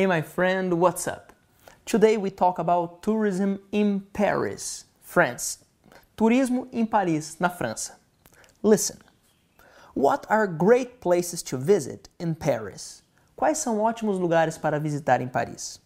[0.00, 1.30] Hey my friend, what's up?
[1.84, 5.58] Today we talk about tourism in Paris, France.
[6.16, 7.96] Turismo em Paris, na França.
[8.62, 8.96] Listen.
[9.92, 13.02] What are great places to visit in Paris?
[13.36, 15.80] Quais são ótimos lugares para visitar em Paris?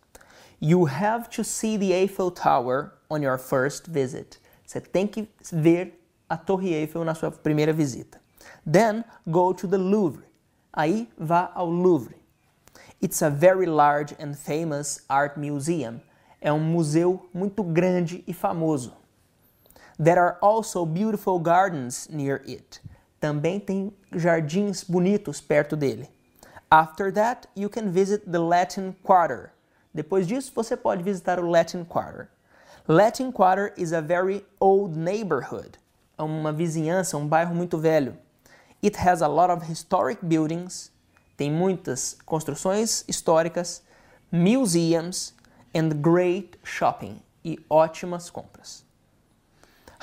[0.60, 4.38] You have to see the Eiffel Tower on your first visit.
[4.64, 5.92] Você tem que ver
[6.30, 8.20] a Torre Eiffel na sua primeira visita.
[8.64, 10.22] Then go to the Louvre.
[10.72, 12.23] Aí vá ao Louvre.
[13.04, 16.00] It's a very large and famous art museum.
[16.40, 18.94] É um museu muito grande e famoso.
[20.02, 22.80] There are also beautiful gardens near it.
[23.20, 26.08] Também tem jardins bonitos perto dele.
[26.70, 29.52] After that, you can visit the Latin Quarter.
[29.92, 32.30] Depois disso, você pode visitar o Latin Quarter.
[32.88, 35.78] Latin Quarter is a very old neighborhood.
[36.16, 38.16] É uma vizinhança, um bairro muito velho.
[38.82, 40.90] It has a lot of historic buildings,
[41.36, 43.82] tem muitas construções históricas,
[44.30, 45.34] museums
[45.74, 48.84] and great shopping e ótimas compras.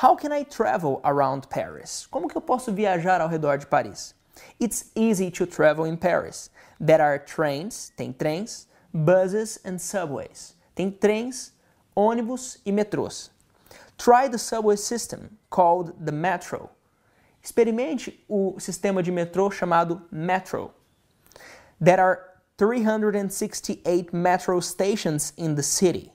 [0.02, 2.08] How can I travel around Paris?
[2.08, 4.16] Como que eu posso viajar ao redor de Paris?
[4.60, 6.50] It's easy to travel in Paris.
[6.80, 10.56] There are trains, tem trens, buses and subways.
[10.74, 11.54] Tem trens,
[11.96, 13.30] ônibus e metrôs.
[13.98, 16.70] Try the subway system called the metro.
[17.44, 20.74] Experimente o sistema de metrô chamado Metro.
[21.84, 22.20] There are
[22.60, 26.14] 368 metro stations in the city.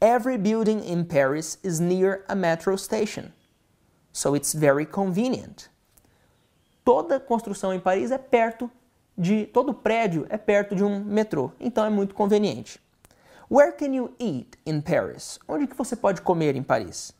[0.00, 3.34] Every building in Paris is near a metro station,
[4.12, 5.68] so it's very convenient.
[6.86, 8.70] Toda construção em Paris é perto
[9.16, 12.80] de todo prédio é perto de um metrô, então é muito conveniente.
[13.50, 15.38] Where can you eat in Paris?
[15.46, 17.12] Onde que você pode comer em Paris?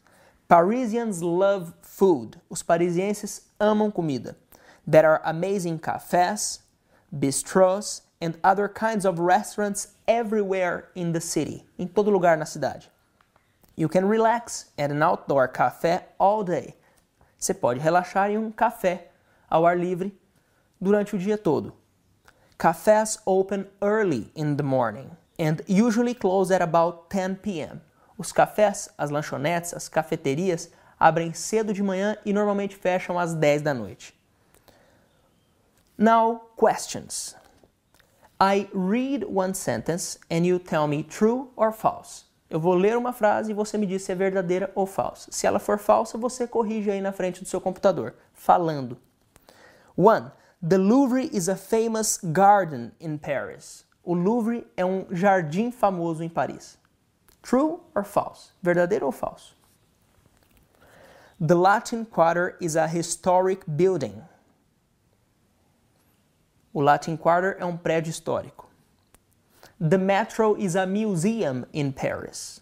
[0.49, 2.41] Parisians love food.
[2.49, 4.37] Os parisienses amam comida.
[4.91, 6.64] There are amazing cafés,
[7.15, 11.65] bistros and other kinds of restaurants everywhere in the city.
[11.79, 12.89] Em todo lugar na cidade.
[13.77, 16.75] You can relax at an outdoor café all day.
[17.39, 19.09] Você pode relaxar em um café
[19.51, 20.17] ao ar livre
[20.81, 21.75] durante o dia todo.
[22.59, 27.81] Cafés open early in the morning and usually close at about 10 p.m.
[28.17, 33.63] Os cafés, as lanchonetes, as cafeterias abrem cedo de manhã e normalmente fecham às 10
[33.63, 34.15] da noite.
[35.97, 37.37] Now, questions.
[38.41, 42.25] I read one sentence and you tell me true or false.
[42.51, 45.31] Eu vou ler uma frase e você me diz se é verdadeira ou falsa.
[45.33, 48.99] Se ela for falsa, você corrige aí na frente do seu computador, falando.
[49.97, 50.31] 1.
[50.67, 53.85] The Louvre is a famous garden in Paris.
[54.03, 56.77] O Louvre é um jardim famoso em Paris.
[57.41, 58.51] True or false?
[58.63, 59.55] Verdadeiro ou falso?
[61.41, 64.23] The Latin Quarter is a historic building.
[66.75, 68.69] O Latin Quarter é um prédio histórico.
[69.81, 72.61] The Metro is a museum in Paris.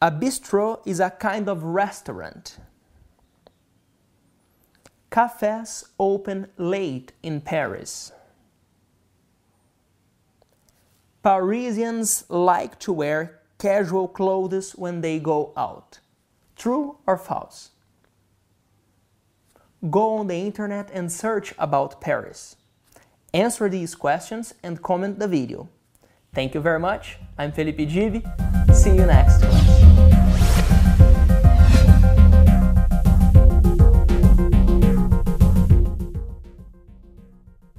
[0.00, 2.58] A bistro is a kind of restaurant.
[5.10, 8.12] Cafés open late in Paris.
[11.22, 16.00] Parisians like to wear casual clothes when they go out.
[16.56, 17.70] True or false?
[19.90, 22.56] Go on the internet and search about Paris.
[23.32, 25.68] Answer these questions and comment the video.
[26.34, 27.18] Thank you very much.
[27.38, 28.24] I'm Felipe Givi.
[28.74, 29.67] See you next one.